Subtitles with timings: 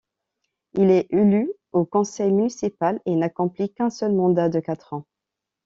[0.73, 5.05] Il est élu au conseil municipal et n'accomplit qu'un seul mandat de quatre ans.